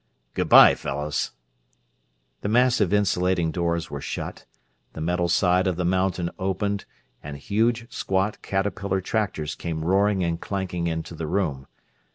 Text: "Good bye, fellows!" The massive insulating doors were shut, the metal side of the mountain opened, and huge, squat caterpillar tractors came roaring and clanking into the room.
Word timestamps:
"Good 0.33 0.49
bye, 0.49 0.73
fellows!" 0.73 1.29
The 2.41 2.49
massive 2.49 2.91
insulating 2.91 3.51
doors 3.51 3.91
were 3.91 4.01
shut, 4.01 4.45
the 4.93 4.99
metal 4.99 5.29
side 5.29 5.67
of 5.67 5.75
the 5.75 5.85
mountain 5.85 6.31
opened, 6.39 6.85
and 7.21 7.37
huge, 7.37 7.85
squat 7.93 8.41
caterpillar 8.41 8.99
tractors 9.01 9.53
came 9.53 9.85
roaring 9.85 10.23
and 10.23 10.41
clanking 10.41 10.87
into 10.87 11.13
the 11.13 11.27
room. 11.27 11.67